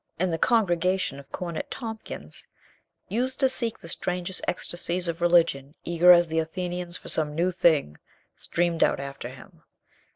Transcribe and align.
And 0.17 0.33
the 0.33 0.39
congregation 0.39 1.19
of 1.19 1.31
Cornet 1.31 1.69
Tompkins, 1.69 2.47
used 3.07 3.39
to 3.39 3.47
seek 3.47 3.77
the 3.77 3.87
strangest 3.87 4.41
ecstasies 4.47 5.07
of 5.07 5.21
religion, 5.21 5.75
eager 5.83 6.11
as 6.11 6.25
the 6.27 6.39
Athenians 6.39 6.97
for 6.97 7.07
some 7.09 7.35
new 7.35 7.51
thing, 7.51 7.99
streamed 8.35 8.81
out 8.83 8.99
after 8.99 9.29
him. 9.29 9.61